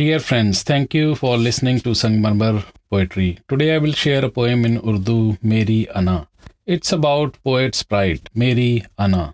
Dear 0.00 0.20
friends 0.20 0.64
thank 0.70 0.94
you 0.94 1.14
for 1.14 1.38
listening 1.38 1.80
to 1.80 1.94
Sangemarmar 1.94 2.62
poetry 2.90 3.36
today 3.48 3.68
I 3.70 3.78
will 3.78 3.92
share 3.94 4.24
a 4.24 4.28
poem 4.36 4.66
in 4.66 4.76
Urdu 4.78 5.18
मेरी 5.44 5.84
अना 5.96 6.24
it's 6.68 6.94
about 6.94 7.36
poets 7.44 7.82
pride 7.82 8.28
मेरी 8.36 8.70
अना 8.98 9.32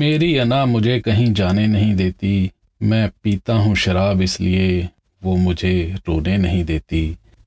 मेरी 0.00 0.36
अना 0.36 0.64
मुझे 0.66 0.98
कहीं 1.00 1.32
जाने 1.34 1.66
नहीं 1.66 1.94
देती। 1.96 2.50
मैं 2.80 3.08
पीता 3.22 3.54
हूँ 3.54 3.74
शराब 3.76 4.20
इसलिए, 4.22 4.88
वो 5.22 5.36
मुझे 5.36 5.72
रोने 6.08 6.36
नहीं 6.38 6.64
देती। 6.64 7.02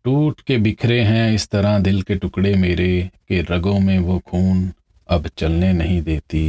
टूट 0.05 0.41
के 0.41 0.57
बिखरे 0.57 0.99
हैं 1.01 1.33
इस 1.33 1.47
तरह 1.49 1.77
दिल 1.79 2.01
के 2.01 2.15
टुकड़े 2.15 2.53
मेरे, 2.55 3.09
के 3.27 3.41
रगों 3.49 3.79
में 3.79 3.97
वो 3.99 4.19
खून 4.27 4.71
अब 5.09 5.27
चलने 5.37 5.71
नहीं 5.73 6.01
देती। 6.01 6.43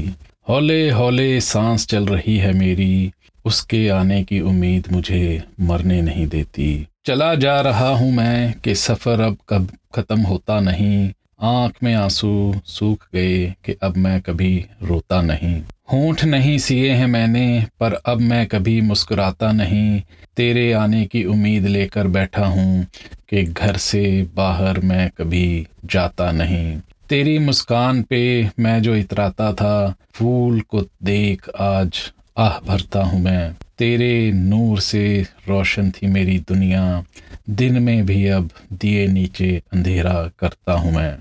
हौले 0.49 0.91
हौले 0.91 1.41
सांस 1.41 1.87
चल 1.87 2.07
रही 2.07 2.37
है 2.37 2.53
मेरी। 2.53 3.13
उसके 3.45 3.89
आने 3.89 4.23
की 4.25 4.41
उम्मीद 4.41 4.89
मुझे 4.93 5.43
मरने 5.61 6.03
नहीं 6.03 6.27
देती। 6.27 6.87
चला 7.07 7.35
जा 7.35 7.61
रहा 7.61 7.89
हूँ 7.89 8.13
मैं 8.13 8.53
कि 8.65 8.75
सफ़र 8.75 9.21
अब 9.21 9.37
कब 9.49 9.71
ख़त्म 9.95 10.21
होता 10.21 10.61
नहीं। 10.61 11.11
आँख 11.43 11.83
में 11.83 11.95
आँसू 11.95 12.55
सूख 12.67 13.09
गए 13.15 13.55
कि 13.65 13.77
अब 13.83 13.97
मैं 13.97 14.21
कभी 14.21 14.67
रोता 14.83 15.23
नहीं। 15.23 15.61
होंठ 15.93 16.25
नहीं 16.25 16.59
सिए 16.59 16.91
हैं 16.91 17.07
मैंने, 17.07 17.67
पर 17.81 17.93
अब 17.93 18.21
मैं 18.21 18.47
कभी 18.47 18.81
मुस्कुराता 18.81 19.53
नहीं। 19.53 20.01
तेरे 20.37 20.73
आने 20.73 21.05
की 21.07 21.25
उम्मीद 21.25 21.67
लेकर 21.67 22.07
बैठा 22.07 22.47
हूँ 22.47 22.87
कि 23.29 23.43
घर 23.43 23.77
से 23.77 24.27
बाहर 24.35 24.81
मैं 24.81 25.11
कभी 25.11 25.67
जाता 25.85 26.33
नहीं। 26.33 26.81
तेरी 27.09 27.39
मुस्कान 27.39 28.03
पे 28.03 28.51
मैं 28.61 28.83
जो 28.83 28.95
इतराता 28.97 29.53
था, 29.53 29.95
फूल 30.15 30.61
को 30.61 30.81
देख 31.03 31.49
आज 31.59 32.13
आह 32.39 32.59
भरता 32.59 33.03
हूँ 33.03 33.21
मैं। 33.21 33.55
तेरे 33.79 34.33
नूर 34.33 34.81
से 34.81 35.27
रोशन 35.49 35.91
थी 35.91 36.07
मेरी 36.07 36.39
दुनिया, 36.39 37.05
दिन 37.51 37.83
में 37.83 38.07
भी 38.07 38.27
अब 38.29 38.51
दिए 38.73 39.07
नीचे 39.07 39.63
अंधेरा 39.73 40.31
करता 40.39 40.73
हूँ 40.73 40.93
मैं। 40.93 41.17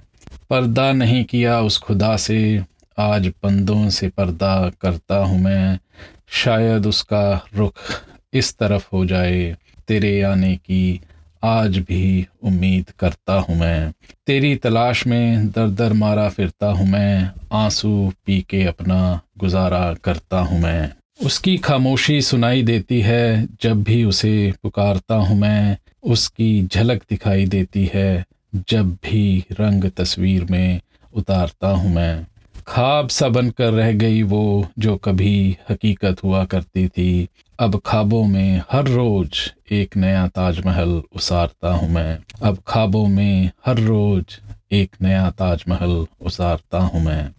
पर्दा 0.50 0.92
नहीं 0.92 1.24
किया 1.26 1.60
उस 1.60 1.78
खुदा 1.78 2.16
से, 2.18 2.64
आज 2.98 3.28
बंदों 3.44 3.90
से 3.90 4.10
पर्दा 4.10 4.72
करता 4.82 5.16
हूँ 5.16 5.40
मैं। 5.40 5.80
शायद 6.28 6.86
उसका 6.86 7.48
रुख 7.56 7.74
इस 8.34 8.58
तरफ़ 8.58 8.88
हो 8.94 9.06
जाए, 9.06 9.56
तेरे 9.88 10.22
आने 10.22 10.56
की 10.56 11.02
आज 11.44 11.78
भी 11.78 12.28
उम्मीद 12.44 12.90
करता 13.00 13.34
हूँ 13.34 13.56
मैं। 13.56 13.94
तेरी 14.28 14.56
तलाश 14.56 15.08
में 15.08 15.48
दर 15.48 15.70
दर 15.70 15.94
मारा 15.94 16.30
फिरता 16.30 16.68
हूँ 16.68 16.88
मैं। 16.88 17.32
आँसू 17.54 18.14
पी 18.26 18.42
के 18.42 18.64
अपना 18.64 19.22
गुजारा 19.38 19.94
करता 19.94 20.40
हूँ 20.40 20.60
मैं। 20.60 20.92
उसकी 21.26 21.58
खामोशी 21.58 22.22
सुनाई 22.22 22.64
देती 22.64 23.02
है, 23.02 23.48
जब 23.62 23.84
भी 23.84 24.04
उसे 24.04 24.54
पुकारता 24.64 25.16
हूँ 25.16 25.40
मैं। 25.40 25.78
उसकी 26.04 26.68
झलक 26.68 27.04
दिखाई 27.10 27.46
देती 27.46 27.92
है, 27.94 28.26
जब 28.70 28.94
भी 28.94 29.46
रंग 29.52 29.92
तस्वीर 29.98 30.44
में 30.44 30.82
उतारता 31.14 31.68
हूँ 31.68 31.96
मैं। 31.96 32.28
ख्वाब 32.68 33.08
सा 33.08 33.28
बनकर 33.30 33.72
रह 33.74 33.92
गई 33.92 34.22
वो 34.24 34.68
जो 34.80 34.96
कभी 34.98 35.58
हकीकत 35.70 36.24
हुआ 36.24 36.44
करती 36.46 36.88
थी। 36.88 37.28
अब 37.60 37.82
ख्वाबों 37.86 38.24
में 38.24 38.62
हर 38.72 38.88
रोज 38.88 39.38
एक 39.72 39.98
नया 39.98 40.28
ताजमहल 40.28 41.02
उसारता 41.16 41.72
हूँ 41.74 41.90
मैं। 41.90 42.18
अब 42.44 42.58
ख्वाबों 42.68 43.08
में 43.08 43.52
हर 43.66 43.80
रोज 43.80 44.40
एक 44.72 44.96
नया 45.02 45.30
ताजमहल 45.32 46.06
उसारता 46.22 46.78
हूँ 46.78 47.04
मैं। 47.04 47.32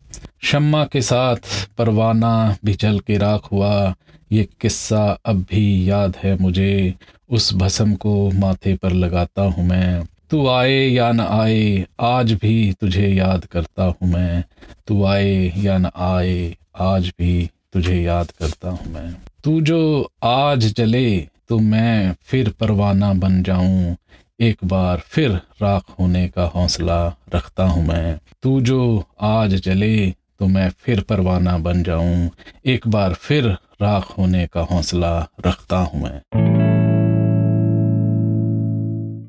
शम्मा 0.43 0.85
के 0.85 1.03
साथ 1.03 1.37
परवाना 1.79 2.57
भी 2.65 2.75
जल 2.75 2.99
के 2.99 3.19
राख 3.19 3.53
हुआ। 3.53 3.95
ये 4.33 4.49
किस्सा 4.61 5.19
अब 5.27 5.47
भी 5.51 5.91
याद 5.91 6.17
है 6.17 6.37
मुझे। 6.39 6.95
उस 7.31 7.55
भस्म 7.55 7.95
को 7.95 8.31
माथे 8.31 8.75
पर 8.77 8.93
लगाता 8.93 9.43
हूँ 9.43 9.67
मैं। 9.67 10.05
तू 10.35 10.47
आए 10.49 10.87
या 10.89 11.13
न 11.13 11.21
आए, 11.21 11.87
आज 12.01 12.33
भी 12.33 12.73
तुझे 12.73 13.09
याद 13.09 13.45
करता 13.45 13.85
हूँ 13.85 14.09
मैं। 14.09 14.45
तू 14.87 15.05
आए 15.05 15.53
या 15.57 15.79
न 15.79 15.91
आए, 15.97 16.57
आज 16.81 17.13
भी 17.19 17.51
तुझे 17.73 18.03
याद 18.03 18.31
करता 18.31 18.71
हूँ 18.71 18.93
मैं। 18.93 19.17
तू 19.45 19.61
जो 19.61 20.11
आज 20.25 20.73
चले 20.73 21.29
तो 21.49 21.59
मैं 21.59 22.15
फिर 22.23 22.49
परवाना 22.49 23.13
बन 23.13 23.43
जाऊँ। 23.43 23.97
एक 24.41 24.57
बार 24.65 25.03
फिर 25.07 25.31
राख 25.63 25.83
होने 25.99 26.29
का 26.29 26.45
हौसला 26.45 27.17
रखता 27.35 27.65
हूँ 27.65 27.87
मैं। 27.87 28.19
तू 28.43 28.61
जो 28.61 29.05
आज 29.21 29.61
चले 29.61 30.11
तो 30.11 30.47
मैं 30.47 30.71
फिर 30.71 31.01
परवाना 31.01 31.59
बन 31.59 31.83
जाऊँ। 31.83 32.31
एक 32.67 32.89
बार 32.89 33.15
फिर 33.15 33.47
राख 33.83 34.19
होने 34.19 34.47
का 34.47 34.61
हौसला 34.61 35.29
रखता 35.47 35.77
हूँ 35.77 36.03
मैं। 36.03 36.54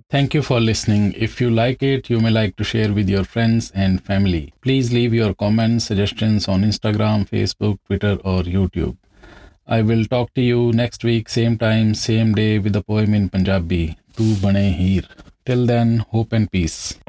Thank 0.10 0.36
you 0.36 0.44
for 0.44 0.60
listening. 0.60 1.14
If 1.18 1.42
you 1.42 1.50
like 1.50 1.82
it, 1.82 2.10
you 2.12 2.20
may 2.20 2.30
like 2.30 2.56
to 2.58 2.64
share 2.64 2.94
with 2.94 3.10
your 3.10 3.24
friends 3.24 3.72
and 3.74 4.04
family. 4.04 4.54
Please 4.62 4.94
leave 4.94 5.14
your 5.16 5.34
comments, 5.34 5.86
suggestions 5.86 6.48
on 6.48 6.62
Instagram, 6.62 7.28
Facebook, 7.28 7.80
Twitter, 7.88 8.18
or 8.24 8.44
YouTube. 8.44 8.98
I 9.68 9.82
will 9.82 10.06
talk 10.06 10.32
to 10.36 10.42
you 10.42 10.72
next 10.74 11.04
week, 11.04 11.28
same 11.28 11.58
time, 11.58 11.96
same 11.96 12.34
day, 12.36 12.60
with 12.60 12.76
a 12.76 12.84
poem 12.84 13.16
in 13.16 13.30
Punjabi. 13.30 13.98
Tu 14.16 14.36
Bane 14.36 14.72
Heer. 14.72 15.04
Till 15.44 15.66
then, 15.66 16.06
hope 16.12 16.34
and 16.34 16.52
peace. 16.52 17.00